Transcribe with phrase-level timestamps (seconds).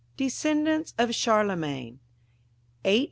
[0.17, 1.99] Descendants of Charlemagne
[2.83, 2.99] (814 843).